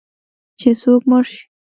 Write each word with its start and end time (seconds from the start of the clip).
چې 0.59 0.69
څوک 0.81 1.01
مړ 1.09 1.23
شي 1.31 1.41